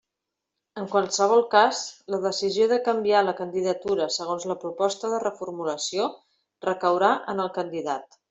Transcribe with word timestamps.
En 0.83 0.85
qualsevol 0.93 1.43
cas 1.51 1.81
la 2.13 2.19
decisió 2.23 2.69
de 2.71 2.79
canviar 2.87 3.21
la 3.27 3.35
candidatura 3.41 4.09
segons 4.15 4.49
la 4.53 4.57
proposta 4.65 5.13
de 5.13 5.19
reformulació 5.27 6.09
recaurà 6.69 7.13
en 7.35 7.45
el 7.47 7.53
candidat. 7.61 8.19